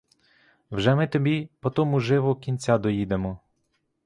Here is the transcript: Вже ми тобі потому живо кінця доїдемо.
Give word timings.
Вже 0.71 0.95
ми 0.95 1.07
тобі 1.07 1.49
потому 1.59 1.99
живо 1.99 2.35
кінця 2.35 2.77
доїдемо. 2.77 3.39